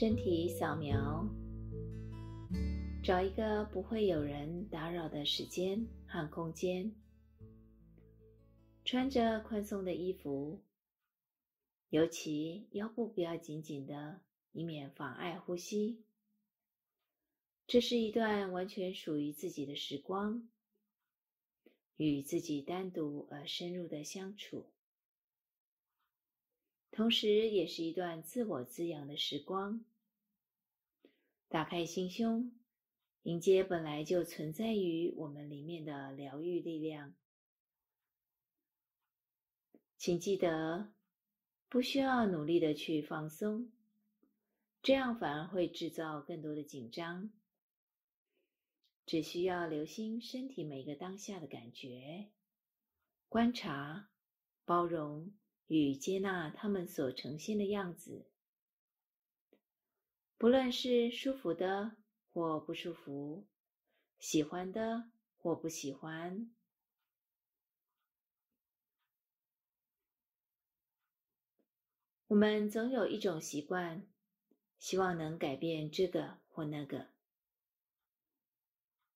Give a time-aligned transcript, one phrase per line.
[0.00, 1.28] 身体扫描，
[3.02, 6.94] 找一个不会有人打扰的时间和空间，
[8.84, 10.62] 穿着宽松的衣服，
[11.90, 14.20] 尤其腰部不要紧紧的，
[14.52, 16.04] 以免妨碍呼吸。
[17.66, 20.48] 这是一段完全属于自己的时光，
[21.96, 24.70] 与自己单独而深入的相处。
[26.98, 29.84] 同时，也是一段自我滋养的时光。
[31.46, 32.50] 打开心胸，
[33.22, 37.14] 迎接本来就存在于我们里面的疗愈力量。
[39.96, 40.92] 请记得，
[41.68, 43.70] 不需要努力的去放松，
[44.82, 47.30] 这样反而会制造更多的紧张。
[49.06, 52.32] 只需要留心身体每个当下的感觉，
[53.28, 54.10] 观察、
[54.64, 55.37] 包容。
[55.68, 58.26] 与接纳他们所呈现的样子，
[60.36, 61.96] 不论是舒服的
[62.32, 63.46] 或不舒服，
[64.18, 66.50] 喜欢的或不喜欢。
[72.28, 74.06] 我们总有一种习惯，
[74.78, 77.08] 希望能改变这个或那个。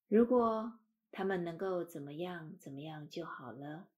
[0.08, 0.78] 如果
[1.10, 3.88] 他们能够怎么样怎么样就好了。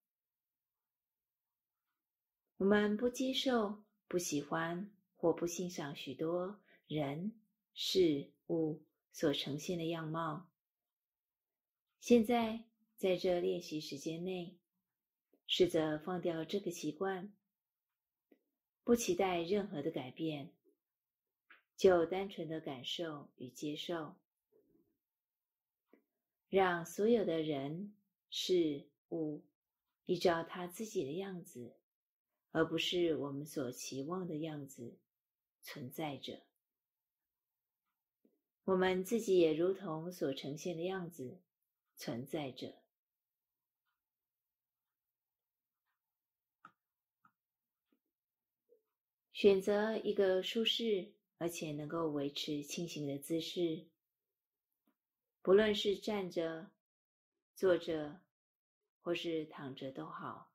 [2.57, 7.33] 我们不接受、不喜欢或不欣赏许多人、
[7.73, 10.49] 事物所呈现的样貌。
[11.99, 12.63] 现在，
[12.95, 14.57] 在这练习时间内，
[15.47, 17.33] 试着放掉这个习惯，
[18.85, 20.53] 不期待任何的改变，
[21.75, 24.15] 就单纯的感受与接受，
[26.47, 27.93] 让所有的人、
[28.29, 29.43] 事物
[30.05, 31.75] 依照他自己的样子。
[32.55, 34.97] 而不是我们所期望的样子
[35.61, 36.41] 存在着，
[38.63, 41.41] 我们自己也如同所呈现的样子
[41.97, 42.75] 存在着。
[49.33, 53.85] 选择一个舒适而且能够维持清醒的姿势，
[55.41, 56.71] 不论是站着、
[57.53, 58.21] 坐着
[59.01, 60.54] 或是躺着都好。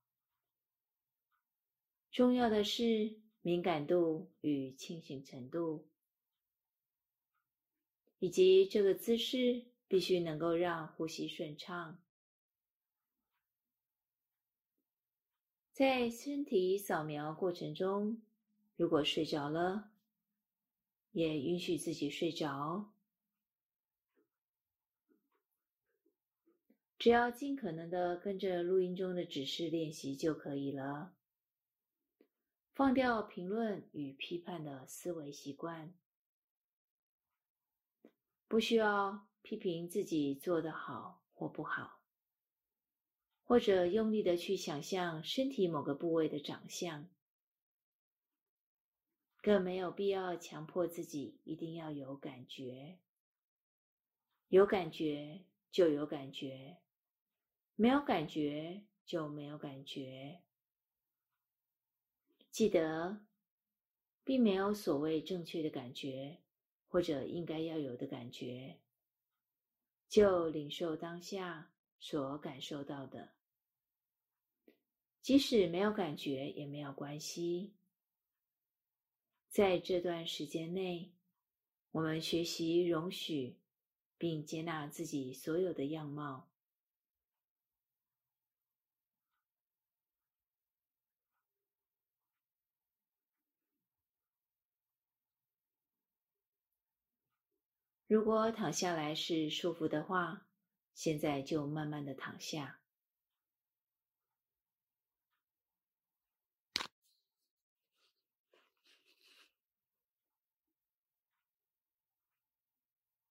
[2.20, 5.88] 重要的是敏感度与清醒程度，
[8.18, 11.98] 以及这个姿势必须能够让呼吸顺畅。
[15.72, 18.20] 在身体扫描过程中，
[18.76, 19.90] 如果睡着了，
[21.12, 22.92] 也允许自己睡着，
[26.98, 31.16] 只要尽可能的跟着录音中的指示练习就可以了。
[32.80, 35.92] 放掉评论与批判的思维习惯，
[38.48, 42.00] 不需要批评自己做得好或不好，
[43.44, 47.06] 或者用力的去想象身体某个部位的长相，
[49.42, 52.98] 更没有必要强迫自己一定要有感觉。
[54.48, 56.78] 有感觉就有感觉，
[57.76, 60.40] 没有感觉就没有感觉。
[62.50, 63.24] 记得，
[64.24, 66.38] 并没有所谓正确的感觉，
[66.88, 68.80] 或者应该要有的感觉，
[70.08, 73.32] 就领受当下所感受到的。
[75.22, 77.74] 即使没有感觉也没有关系。
[79.48, 81.12] 在这段时间内，
[81.92, 83.56] 我们学习容许
[84.18, 86.49] 并接纳自己所有的样貌。
[98.10, 100.44] 如果躺下来是舒服的话，
[100.94, 102.80] 现在就慢慢的躺下，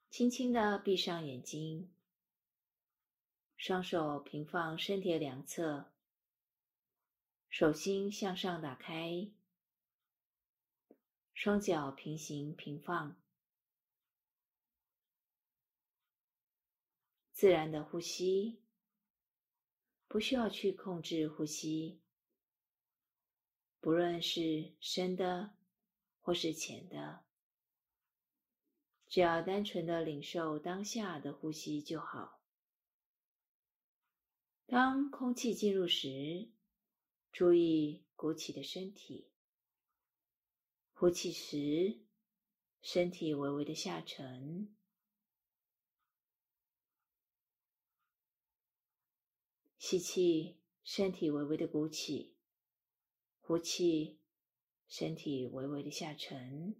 [0.09, 1.91] 轻轻的闭上眼睛，
[3.57, 5.91] 双手平放身体两侧，
[7.49, 9.29] 手心向上打开，
[11.33, 13.17] 双脚平行平放。
[17.39, 18.59] 自然的呼吸，
[20.09, 22.01] 不需要去控制呼吸，
[23.79, 25.55] 不论是深的
[26.19, 27.23] 或是浅的，
[29.07, 32.41] 只要单纯的领受当下的呼吸就好。
[34.65, 36.49] 当空气进入时，
[37.31, 39.29] 注意鼓起的身体；
[40.91, 42.01] 呼气时，
[42.81, 44.75] 身体微微的下沉，
[49.89, 52.35] 吸气，身体微微的鼓起，
[53.39, 54.19] 呼气，
[54.87, 56.75] 身体微微的下沉。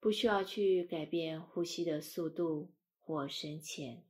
[0.00, 2.72] 不需要去改变呼吸的速度
[3.02, 4.02] 或深浅，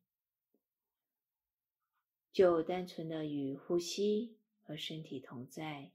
[2.33, 5.91] 就单纯的与呼吸和身体同在，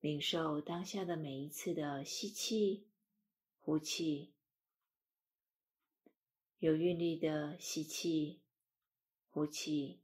[0.00, 2.86] 领受当下的每一次的吸气、
[3.58, 4.32] 呼气，
[6.58, 8.40] 有韵律的吸气、
[9.28, 10.00] 呼气。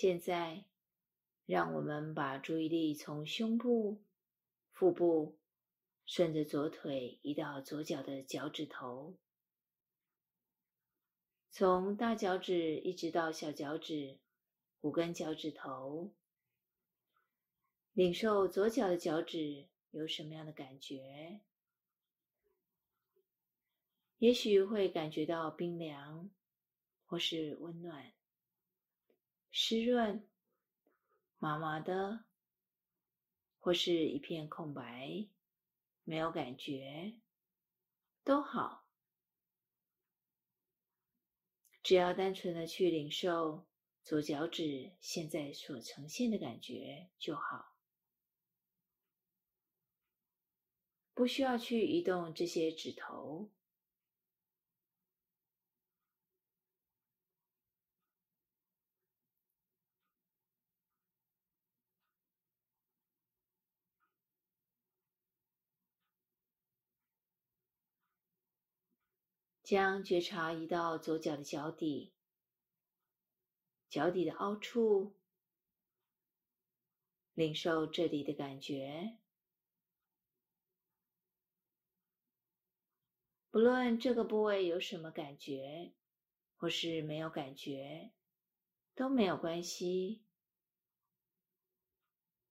[0.00, 0.64] 现在，
[1.44, 4.00] 让我们把注意力从胸部、
[4.72, 5.38] 腹部，
[6.06, 9.18] 顺着左腿移到左脚的脚趾头，
[11.50, 14.18] 从大脚趾一直到小脚趾、
[14.80, 16.14] 五根脚趾头，
[17.92, 21.42] 领受左脚的脚趾有什么样的感觉？
[24.16, 26.30] 也许会感觉到冰凉，
[27.04, 28.14] 或是温暖。
[29.50, 30.26] 湿润、
[31.38, 32.24] 麻麻的，
[33.58, 35.28] 或是一片空白，
[36.04, 37.18] 没有感觉，
[38.22, 38.86] 都好。
[41.82, 43.66] 只要单纯的去领受
[44.04, 47.76] 左脚趾现在所呈现的感觉就好，
[51.12, 53.50] 不需要去移动这些指头。
[69.70, 72.12] 将觉察移到左脚的脚底，
[73.88, 75.14] 脚底的凹处，
[77.34, 79.18] 领受这里的感觉。
[83.52, 85.92] 不论这个部位有什么感觉，
[86.56, 88.10] 或是没有感觉，
[88.96, 90.24] 都没有关系。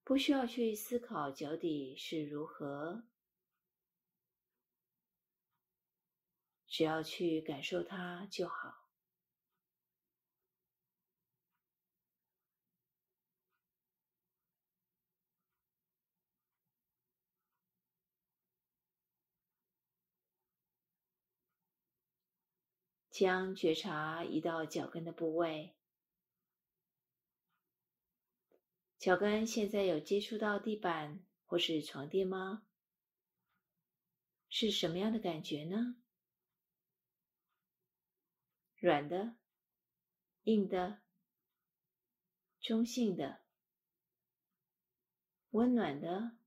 [0.06, 3.09] 不需要去思考脚底是如何。
[6.80, 8.88] 只要去感受它就好。
[23.12, 25.76] 将觉察移到脚跟的部位，
[28.98, 32.64] 脚跟现在有接触到地板或是床垫吗？
[34.48, 35.99] 是什么样的感觉呢？
[38.80, 39.36] 软的、
[40.44, 41.02] 硬的、
[42.62, 43.42] 中性的、
[45.50, 46.38] 温暖的、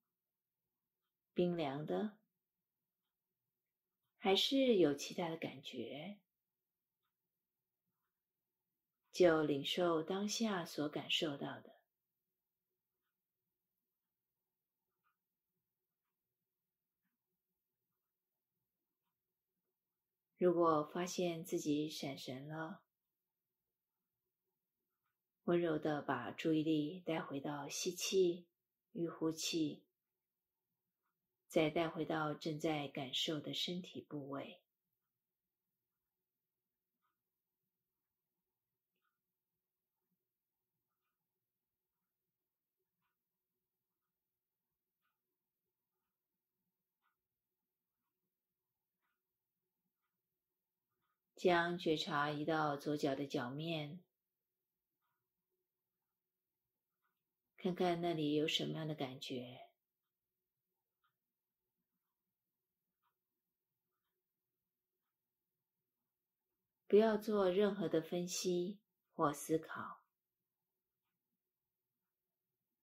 [1.35, 2.17] 冰凉的，
[4.19, 6.19] 还是有其他的感觉？
[9.13, 11.82] 就领受当下所感受到的。
[20.43, 22.83] 如果发现自己闪神了，
[25.45, 28.49] 温柔的把注意力带回到吸气
[28.91, 29.85] 与呼气，
[31.47, 34.62] 再带回到正在感受的身体部位。
[51.43, 54.01] 将觉察移到左脚的脚面，
[57.57, 59.59] 看看那里有什么样的感觉。
[66.87, 68.79] 不要做任何的分析
[69.13, 70.05] 或思考，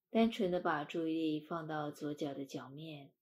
[0.10, 3.14] 单纯的把注意力放到左脚的脚面，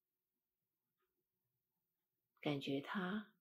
[2.41, 3.32] 感觉它。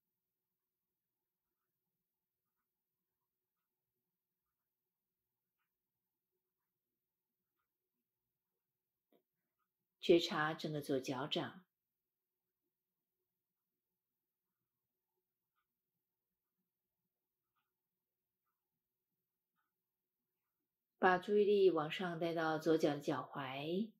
[10.06, 11.64] 觉察整个左脚掌。
[21.00, 23.90] 把注意力往上带到左脚的脚踝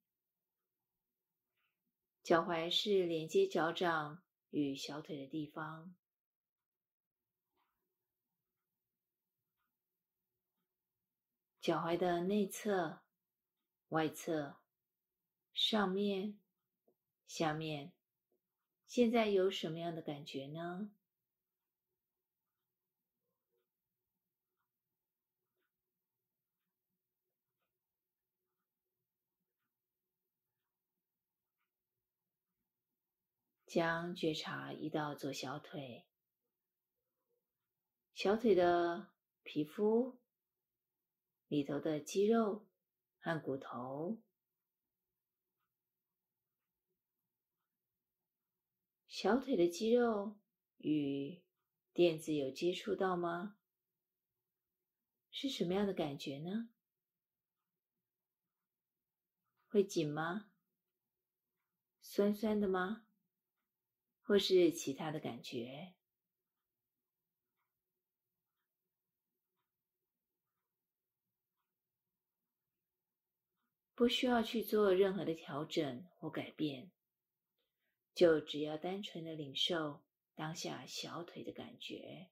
[2.23, 5.93] 脚踝是连接脚掌与小腿的地方。
[11.59, 13.01] 脚踝的内侧
[13.89, 14.61] 外侧
[15.57, 16.37] 上面、
[17.25, 17.91] 下面，
[18.85, 20.91] 现在有什么样的感觉呢？
[33.65, 36.05] 将觉察移到左小腿，
[38.13, 39.09] 小腿的
[39.41, 40.19] 皮肤
[41.47, 42.67] 里头的肌肉
[43.19, 44.19] 和骨头，
[49.19, 50.37] 小腿的肌肉
[50.77, 51.41] 与
[51.91, 53.57] 垫子有接触到吗？
[55.31, 56.69] 是什么样的感觉呢？
[59.69, 60.51] 会紧吗？
[61.99, 63.07] 酸酸的吗？
[64.21, 65.95] 或是其他的感觉，
[73.95, 76.91] 不需要去做任何的调整或改变，
[78.17, 80.01] 就只要单纯的领受
[80.33, 82.29] 当下小腿的感觉。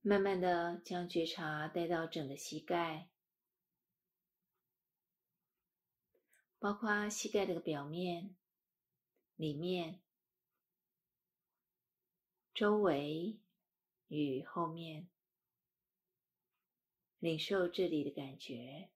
[0.00, 3.11] 慢慢的将觉察带到整个膝盖，
[6.62, 8.36] 包括膝盖的表面、
[9.34, 10.00] 里面、
[12.54, 13.40] 周围
[14.06, 15.08] 与后面，
[17.18, 18.90] 领受这里的感觉。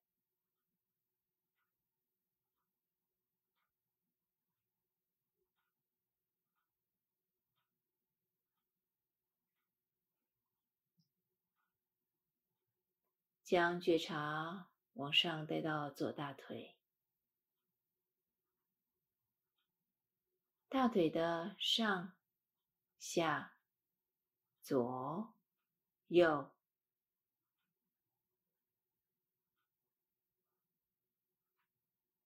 [13.43, 16.76] 将觉察往上带到左大腿，
[20.69, 22.13] 大腿的上、
[22.99, 23.57] 下、
[24.61, 25.35] 左、
[26.09, 26.51] 右，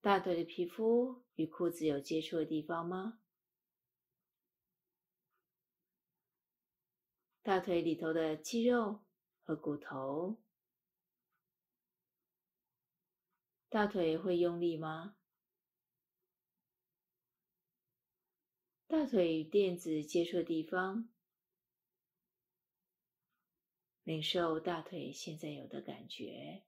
[0.00, 3.20] 大腿的皮肤与裤子有接触的地方吗？
[7.42, 9.04] 大腿里头的肌肉
[9.42, 10.42] 和骨头。
[13.68, 15.16] 大腿会用力吗？
[18.90, 21.08] 大腿与垫子接触的地方，
[24.02, 26.64] 领受大腿现在有的感觉。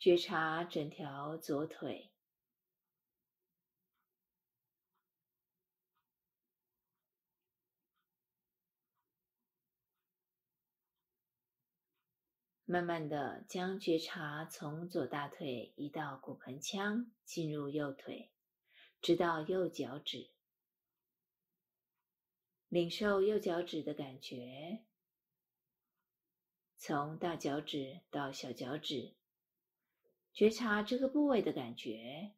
[0.00, 2.13] 觉察整条左腿。
[12.74, 18.32] 慢慢的将觉察从左大腿移到骨盆腔，进入右腿，
[19.00, 20.32] 直到右脚趾，
[22.68, 24.82] 领受右脚趾的感觉，
[26.76, 29.14] 从大脚趾到小脚趾，
[30.32, 32.32] 觉察这个部位的感觉。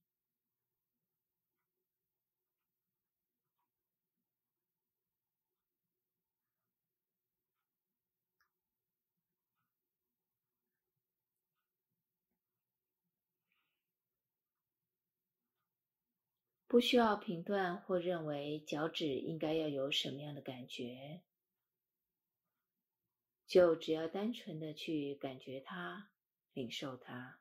[16.69, 21.23] 不需要评断或认为脚趾应该要有什么样的感觉，
[23.47, 26.11] 就只要单纯的去感觉它，
[26.53, 27.39] 领受它。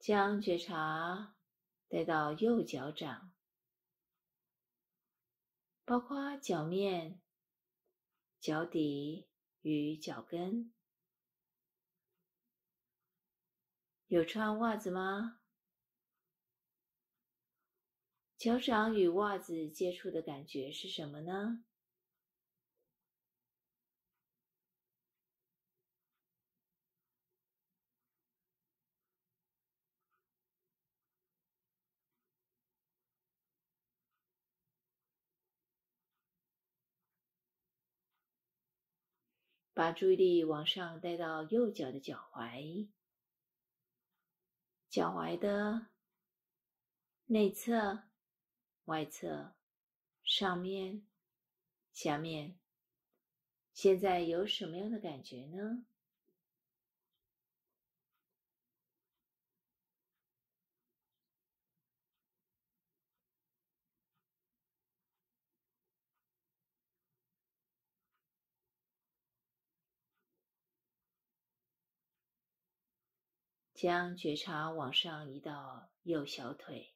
[0.00, 1.36] 将觉察
[1.88, 3.32] 带到右脚掌，
[5.84, 7.21] 包括脚面。
[8.42, 9.28] 脚底
[9.60, 10.72] 与脚跟，
[14.08, 15.38] 有穿袜子吗？
[18.36, 21.62] 脚掌与袜子接触的感觉是什么呢？
[39.82, 42.86] 把注意力往上带到右脚的脚踝，
[44.88, 45.88] 脚踝的
[47.26, 48.04] 内侧、
[48.84, 49.56] 外侧、
[50.22, 51.04] 上面、
[51.92, 52.60] 下面，
[53.74, 55.84] 现在有什么样的感觉呢？
[73.82, 76.94] 将觉察往上移到右小腿，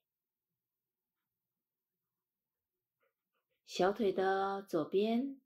[3.66, 5.40] 小腿的左边、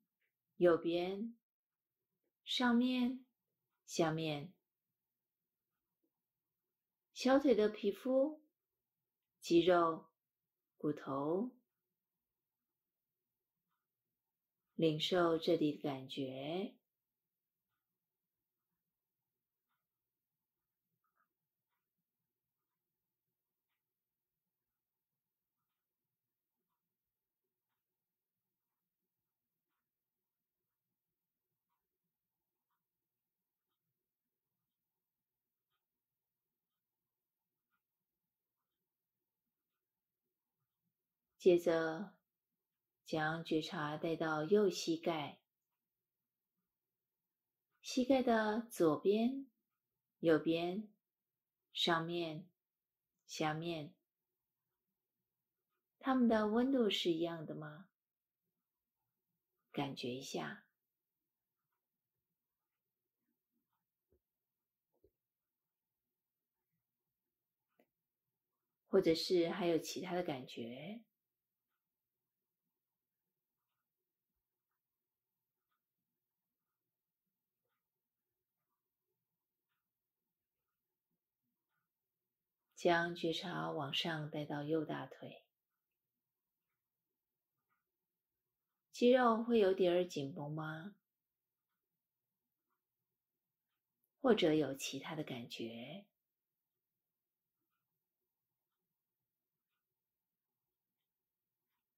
[0.56, 1.34] 右边、
[2.44, 3.24] 上面、
[3.86, 4.52] 下面，
[7.14, 8.44] 小腿的皮肤、
[9.40, 10.10] 肌肉、
[10.76, 11.52] 骨头，
[14.74, 16.74] 领受这里的感觉。
[41.40, 42.14] 接着，
[43.06, 45.40] 将觉察带到右膝盖，
[47.80, 49.46] 膝盖的左边、
[50.18, 50.92] 右边、
[51.72, 52.46] 上面、
[53.26, 53.94] 下面，
[55.98, 57.88] 它们的温度是一样的吗？
[59.72, 60.66] 感觉一下，
[68.88, 71.00] 或者是还有其他的感觉？
[82.80, 85.44] 将觉察往上带到右大腿，
[88.90, 90.96] 肌肉会有点儿紧绷吗？
[94.22, 96.06] 或者有其他的感觉？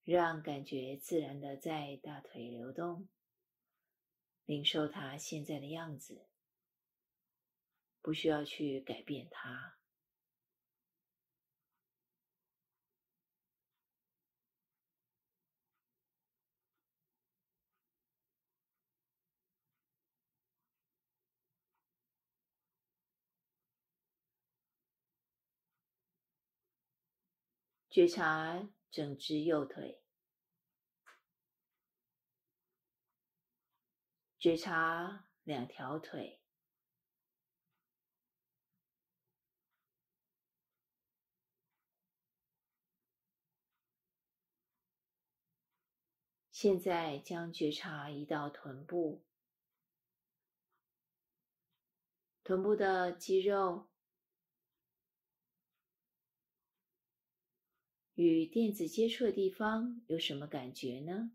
[0.03, 3.09] 让感觉自然的在大腿流动，
[4.47, 6.27] 领受它现在的样子，
[8.01, 9.79] 不需要去改变它。
[27.93, 30.03] 觉察整只右腿，
[34.39, 36.41] 觉察两条腿，
[46.51, 49.23] 现在将觉察移到臀部，
[52.43, 53.92] 臀部的肌肉。
[58.23, 61.33] 与电子接触的地方有什么感觉呢？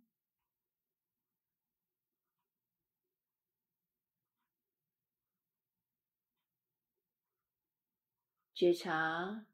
[8.54, 9.46] 觉察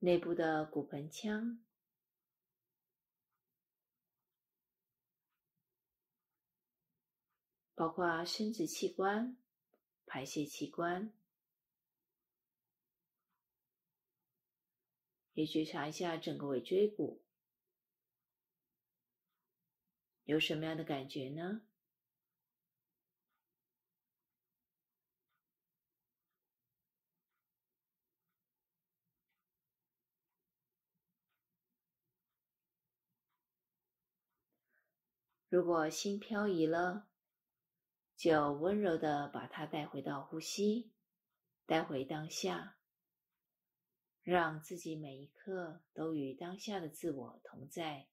[0.00, 1.58] 内部的骨盆腔，
[7.74, 9.36] 包括生殖器官、
[10.06, 11.12] 排泄器官。
[15.40, 17.22] 也觉察一下整个尾椎骨，
[20.24, 21.62] 有什么样的感觉呢？
[35.48, 37.08] 如果心飘移了，
[38.14, 40.92] 就温柔的把它带回到呼吸，
[41.64, 42.79] 带回当下。
[44.30, 48.06] 让自己每一刻都与当下的自我同在。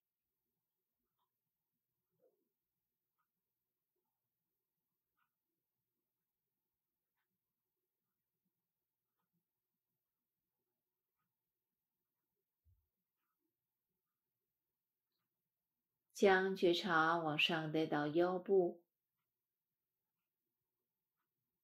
[16.16, 18.82] 将觉察往上带到腰部，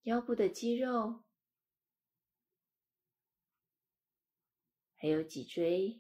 [0.04, 1.24] 腰部的肌肉。
[5.04, 6.00] 还有脊椎，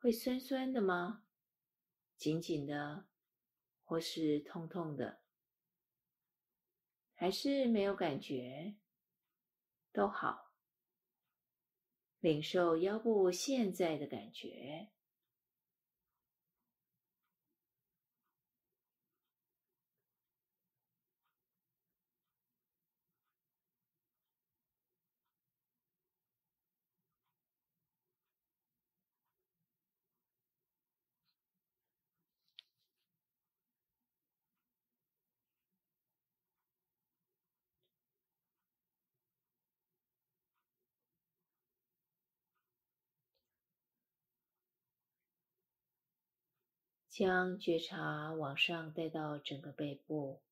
[0.00, 1.24] 会酸酸的吗？
[2.16, 3.06] 紧紧的，
[3.84, 5.22] 或是痛痛的，
[7.14, 8.74] 还是没有感觉，
[9.92, 10.52] 都好。
[12.18, 14.90] 领受腰部现在的感觉。
[47.14, 50.42] 将觉察往上带到整个背部、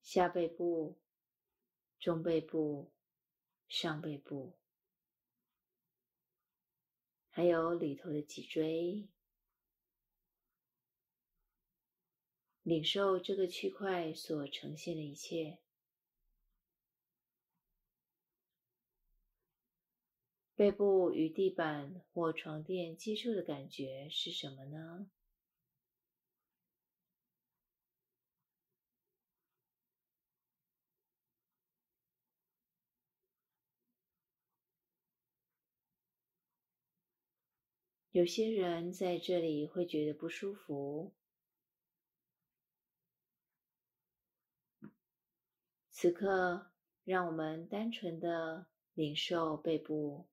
[0.00, 0.98] 下背部、
[2.00, 2.90] 中背部、
[3.68, 4.56] 上背部，
[7.28, 9.06] 还有里头的脊椎，
[12.62, 15.58] 领受这个区块所呈现的一切。
[20.58, 25.06] 背部与地板或床垫接触的感觉是什么呢？
[38.10, 41.12] 有些人在这里会觉得不舒服。
[45.88, 46.72] 此刻，
[47.04, 50.26] 让我们单纯的领受背部。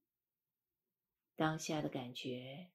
[1.36, 2.70] 当下的感觉。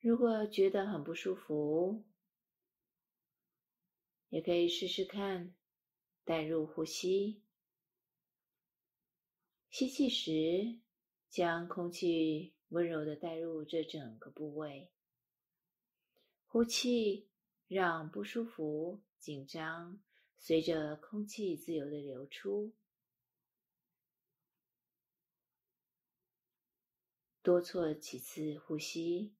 [0.00, 2.02] 如果觉得很不舒服，
[4.30, 5.54] 也可以试试看
[6.24, 7.42] 带入呼吸。
[9.68, 10.78] 吸气时，
[11.28, 12.54] 将空气。
[12.70, 14.90] 温柔的带入这整个部位，
[16.46, 17.28] 呼气，
[17.68, 20.00] 让不舒服、紧张
[20.38, 22.72] 随着空气自由的流出。
[27.42, 29.34] 多做几次呼吸。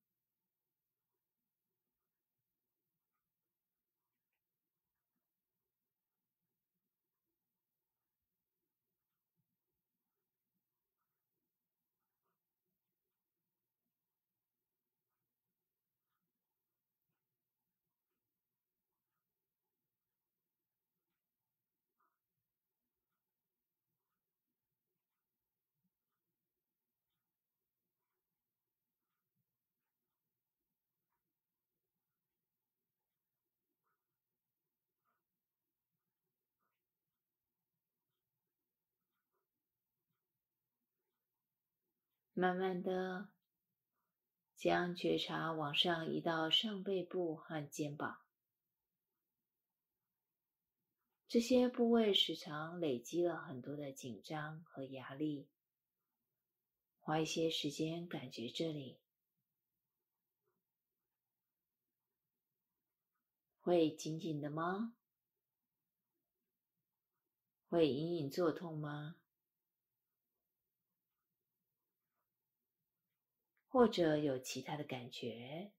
[42.41, 43.29] 慢慢的，
[44.57, 48.23] 将觉察往上移到上背部和肩膀，
[51.29, 55.51] 这些部位时常累积了很多的紧张和压力。
[56.99, 59.03] 花一些时间感觉这里，
[63.61, 64.95] 会紧紧的吗？
[67.69, 69.20] 会隐隐作痛吗？
[73.73, 75.71] 或者有其他的感觉，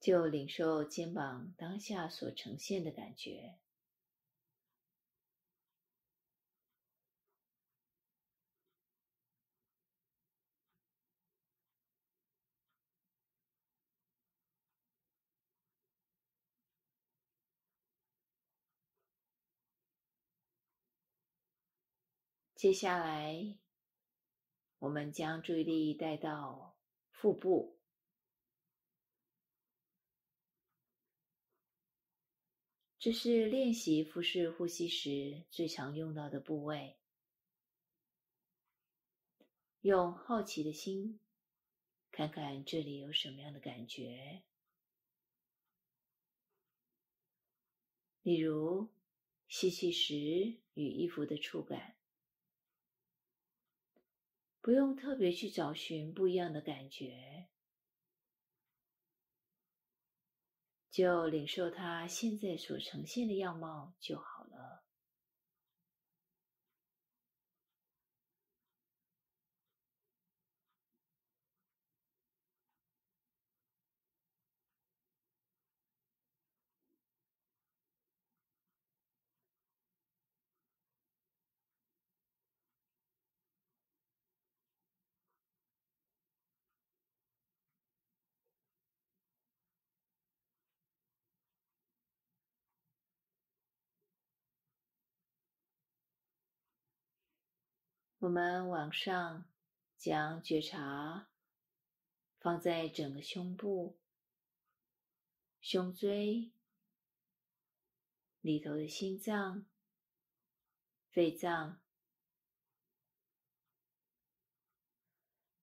[0.00, 3.56] 就领受肩膀当下所呈现的感觉。
[22.56, 23.58] 接下来，
[24.78, 26.74] 我们将注意力带到
[27.10, 27.78] 腹部，
[32.98, 36.96] 这是练习腹式呼吸时最常用到的部位。
[39.82, 41.20] 用好奇的心，
[42.10, 44.44] 看看这里有什么样的感觉，
[48.22, 48.88] 例如
[49.46, 50.14] 吸气时
[50.72, 51.95] 与衣服的触感。
[54.66, 57.46] 不用特别去找寻不一样的感觉
[60.90, 64.85] 就领受他现在所呈现的样貌就好了。
[98.18, 99.44] 我们往上
[99.98, 101.28] 将觉察
[102.38, 103.98] 放在整个胸部、
[105.60, 106.50] 胸椎
[108.40, 109.66] 里头的心脏、
[111.10, 111.78] 肺脏。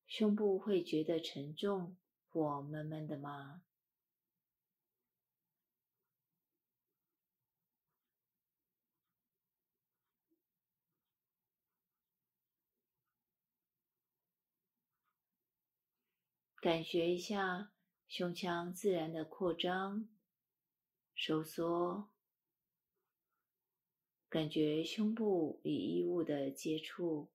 [0.05, 1.97] 胸部会觉得沉重
[2.29, 3.63] 或闷闷的吗？
[16.63, 17.73] 感觉一下
[18.07, 20.07] 胸腔自然的扩张、
[21.13, 22.09] 收缩，
[24.29, 27.27] 感觉胸部与衣物的接触，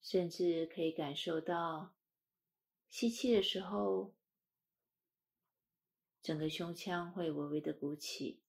[0.00, 1.94] 甚至可以感受到
[2.88, 4.14] 吸气的时候。
[6.24, 8.40] 整个胸腔会微微的鼓起，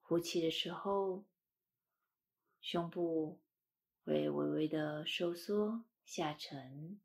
[0.00, 1.24] 呼气的时候，
[2.60, 3.40] 胸部
[4.02, 7.00] 会微微的收缩下沉。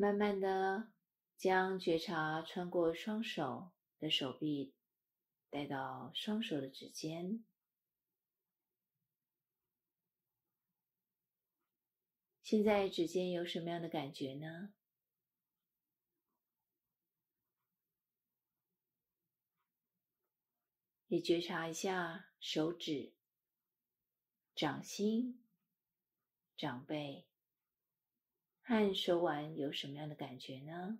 [0.00, 0.92] 慢慢的
[1.36, 4.72] 将觉察穿过双手的手臂，
[5.50, 7.44] 带到双手的指尖。
[12.44, 14.72] 现在指尖有什么样的感觉呢？
[21.08, 23.14] 你觉察一下手指、
[24.54, 25.44] 掌心、
[26.56, 27.27] 掌背。
[28.68, 30.98] 和手腕有什么样的感觉呢？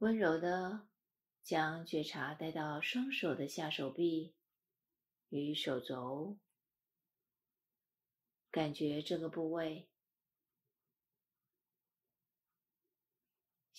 [0.00, 0.86] 温柔的
[1.42, 4.34] 将觉察带到双手的下手臂
[5.30, 6.36] 与手肘，
[8.50, 9.88] 感觉这个部位。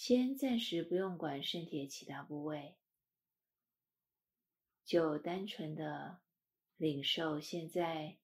[0.08, 2.78] 先暂时不用管身体的其他部位，
[4.86, 6.22] 就单纯的
[6.78, 8.16] 领受现在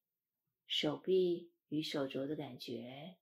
[0.65, 3.17] 手臂与手肘的感觉。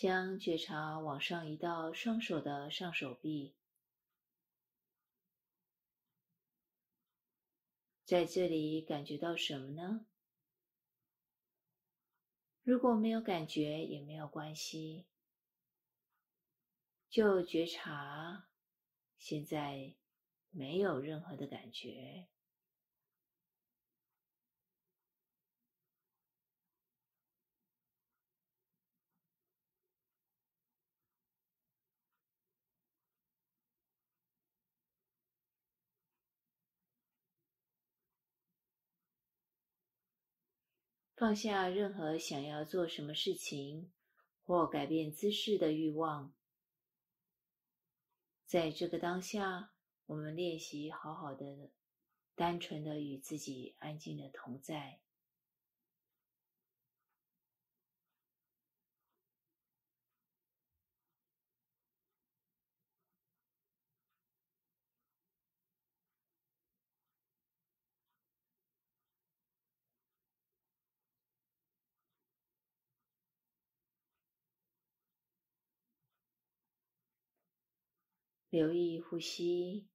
[0.00, 3.54] 将觉察往上移到双手的上手臂，
[8.06, 10.06] 在这里感觉到什么呢？
[12.62, 15.04] 如果没有感觉也没有关系，
[17.10, 18.48] 就觉察
[19.18, 19.96] 现在
[20.48, 22.26] 没有任何的感觉。
[41.20, 43.92] 放下任何想要做什么事情
[44.42, 46.32] 或改变姿势的欲望。
[48.46, 49.74] 在这个当下，
[50.06, 51.72] 我们练习好好的、
[52.34, 55.02] 单纯的与自己安静的同在。
[78.50, 79.86] 留意呼吸。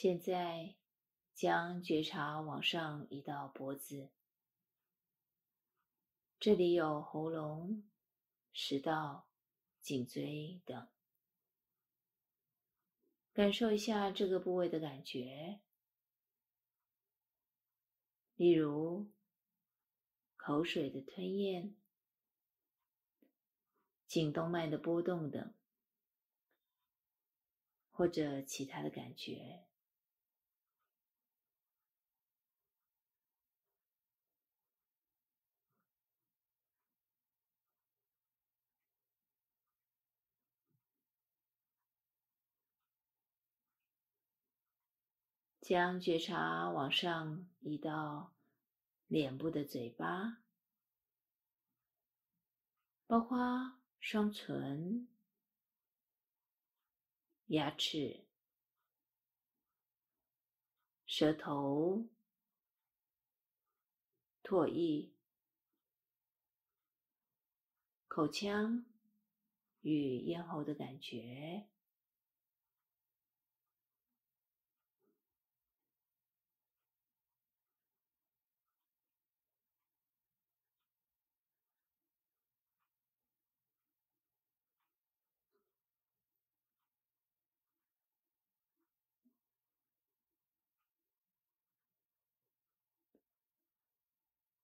[0.00, 0.76] 现在，
[1.34, 4.12] 将觉察往上移到脖子，
[6.38, 7.82] 这里有喉咙、
[8.52, 9.26] 食道、
[9.80, 10.88] 颈椎等，
[13.32, 15.62] 感受一下这个部位的感觉，
[18.36, 19.10] 例如
[20.36, 21.74] 口水的吞咽、
[24.06, 25.52] 颈动脉的波动等，
[27.90, 29.64] 或者其他的感觉。
[45.68, 48.32] 将觉察往上移到
[49.06, 50.42] 脸部的嘴巴，
[53.06, 55.06] 包括双唇、
[57.48, 58.24] 牙齿、
[61.04, 62.08] 舌头、
[64.42, 65.12] 唾液、
[68.06, 68.86] 口腔
[69.82, 71.68] 与咽喉的感觉。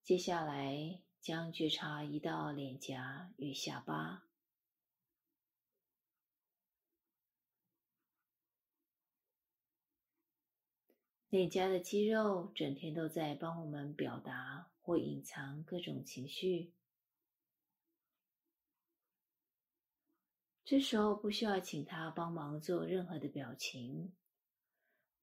[0.04, 4.24] 接下来，将觉察移到脸颊与下巴。
[11.30, 16.74] 脸颊的肌肉整天都在帮我们表达或隐藏各种情绪，
[20.66, 24.12] 这时候不需要请他帮忙做任何的表情，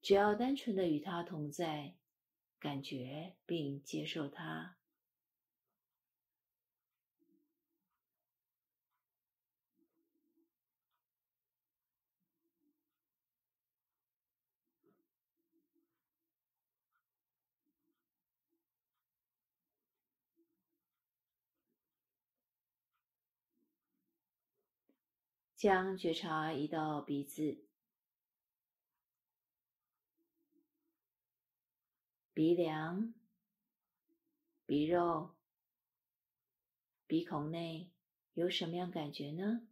[0.02, 1.94] 只要单纯的与他同在。
[2.62, 4.76] 感觉并接受它，
[25.56, 27.71] 将觉察移到鼻子。
[32.34, 33.12] 鼻梁、
[34.64, 35.34] 鼻肉、
[37.06, 37.90] 鼻孔内
[38.32, 39.68] 有什么样感觉呢？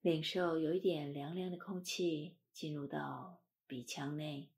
[0.00, 2.34] 领受有一点凉凉的空气。
[2.54, 4.48] 进入到鼻腔内，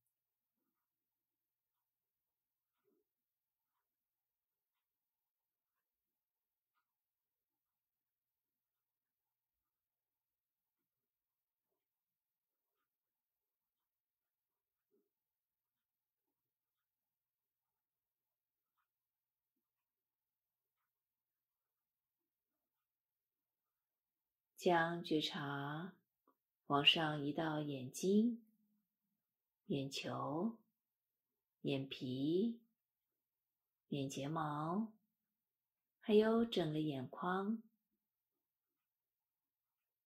[24.54, 25.94] 将觉察。
[26.66, 28.42] 往上移到眼睛、
[29.66, 30.56] 眼球、
[31.62, 32.60] 眼皮、
[33.88, 34.92] 眼睫毛，
[36.00, 37.62] 还有整个眼眶，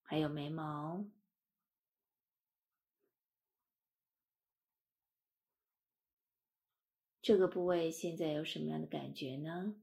[0.03, 1.07] 还有眉毛。
[7.23, 9.75] 这个部位现在有什么样的感觉呢？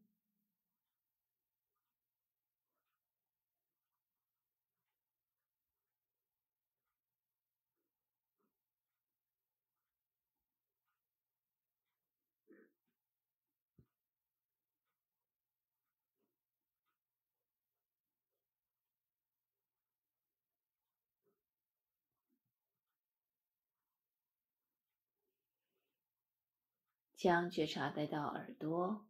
[27.18, 29.08] 将觉察带到耳朵。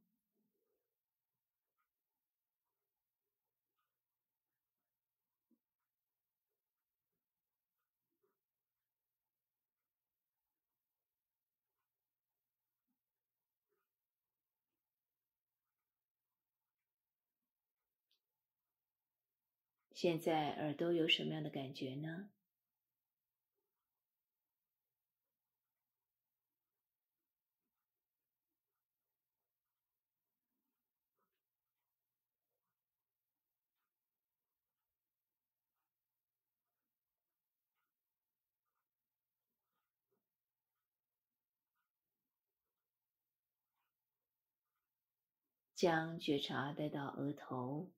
[19.93, 22.29] 现在耳朵有什么样的感觉呢？
[45.77, 47.91] 将觉察带到额头，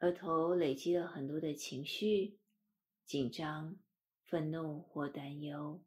[0.00, 2.40] 额头累积了很多的情绪，
[3.04, 3.76] 紧张、
[4.24, 5.80] 愤怒或担忧，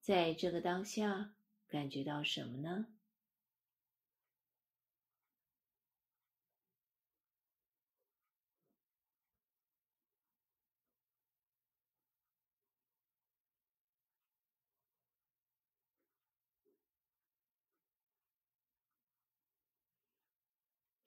[0.00, 1.34] 在这个当下，
[1.66, 2.86] 感觉到什么呢？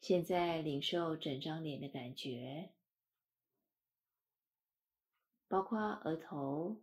[0.08, 2.76] 现在领受整张脸的感觉，
[5.48, 6.80] 包括额头。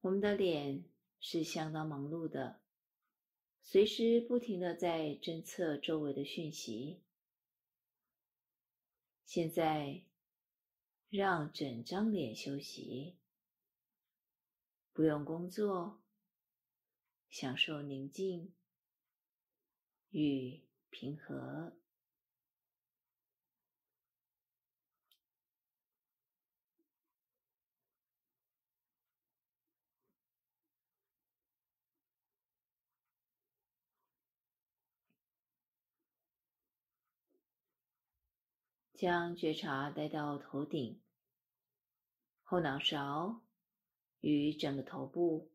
[0.00, 0.84] 我们的脸
[1.20, 2.60] 是相当忙碌的，
[3.62, 7.04] 随时不停地在侦测周围的讯息。
[9.24, 10.02] 现在，
[11.08, 13.16] 让整张脸休息，
[14.92, 16.02] 不用工作，
[17.30, 18.52] 享受宁静。
[20.14, 20.60] 与
[20.90, 21.72] 平和，
[38.92, 41.02] 将觉察带到头顶、
[42.44, 43.42] 后脑勺
[44.20, 45.53] 与整个头部。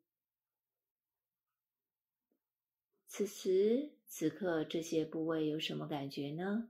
[3.12, 6.70] 此时此刻，这些部位有什么感觉呢？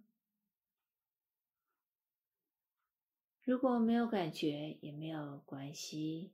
[3.44, 6.32] 如果没有感觉，也没有关系。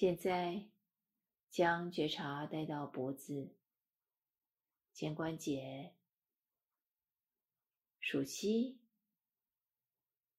[0.00, 0.70] 现在，
[1.50, 3.54] 将觉察带到脖子、
[4.94, 5.94] 肩关节、
[8.00, 8.80] 手膝、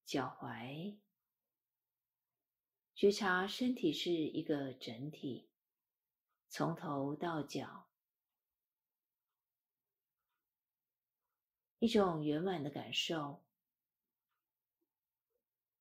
[0.03, 0.97] 脚踝，
[2.95, 5.51] 觉察身体是一个整体，
[6.49, 7.87] 从头到脚，
[11.77, 13.43] 一种圆满的感受，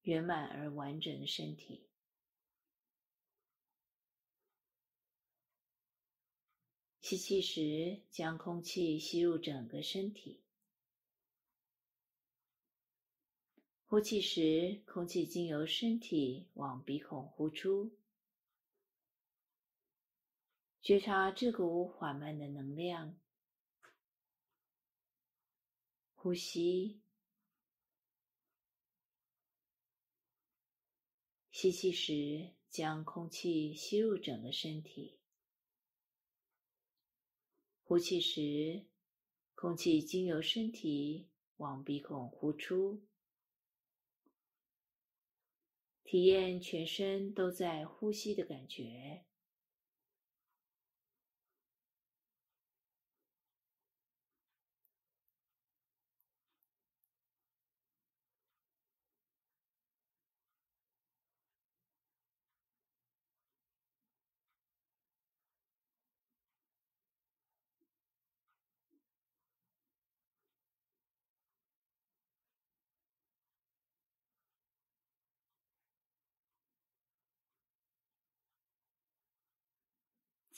[0.03, 1.90] 圆满而完整的身体。
[7.11, 10.45] 吸气时，将空气吸入整个身体；
[13.85, 17.99] 呼气时，空气经由身体往鼻孔呼出。
[20.81, 23.19] 觉察这股缓慢的能量。
[26.15, 27.01] 呼吸，
[31.51, 35.20] 吸气时，将空气吸入整个身体。
[37.91, 38.87] 呼气时，
[39.57, 43.03] 空气经由身体往鼻孔呼出，
[46.05, 49.25] 体验全身都在呼吸的感觉。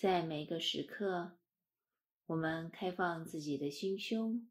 [0.03, 1.39] 在每个时刻，
[2.27, 4.49] 我们开放自己的心胸，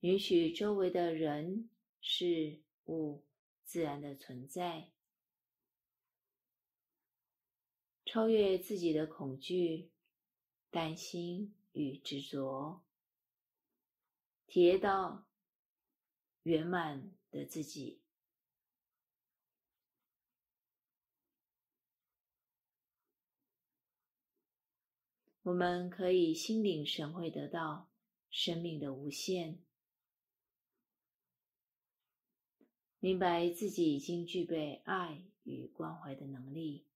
[0.00, 1.70] 允许周围的人、
[2.02, 3.24] 事物
[3.64, 4.90] 自然的存在，
[8.04, 9.90] 超越自己的恐惧、
[10.70, 12.84] 担心与执着，
[14.46, 15.26] 体验到
[16.42, 18.01] 圆满的自己。
[25.42, 27.90] 我们可以心领神会得到
[28.30, 29.58] 生命的无限，
[33.00, 36.86] 明白自己已经具备爱与关怀的能力。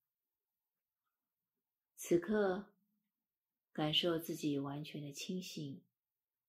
[1.97, 2.73] 此刻，
[3.73, 5.83] 感受自己完全的清醒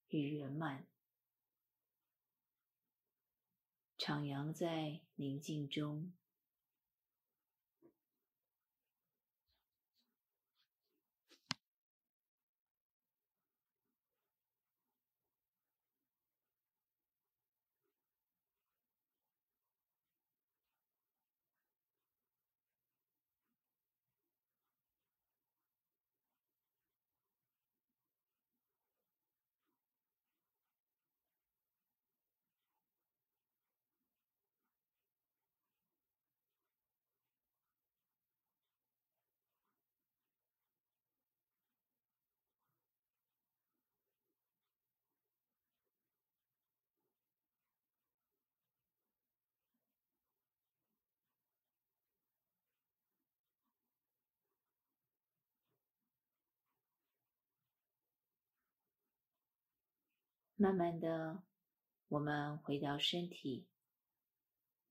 [0.08, 0.86] 与圆满，
[3.98, 6.12] 徜徉在宁静中。
[60.60, 61.44] 慢慢的，
[62.08, 63.68] 我们回到身体，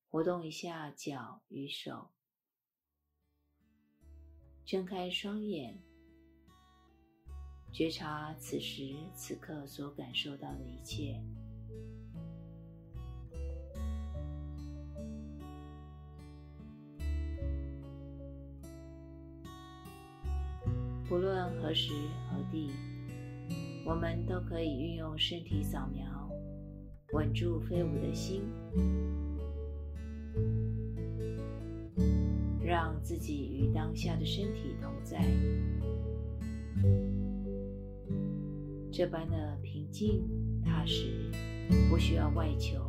[0.07, 2.11] 活动一下脚与手，
[4.63, 5.84] 睁开双眼，
[7.74, 11.22] 觉察此时此刻所感受到的一切。
[21.09, 21.91] 不论何时
[22.30, 22.97] 何地。
[23.88, 26.03] 我们都可以运用身体扫描，
[27.13, 28.41] 稳住飞舞的心，
[32.61, 35.25] 让自己与当下的身体同在，
[38.91, 40.21] 这般的平静
[40.65, 41.31] 踏实，
[41.89, 42.81] 不需要外求，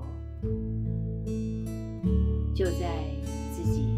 [2.52, 3.14] 就在
[3.52, 3.97] 自己。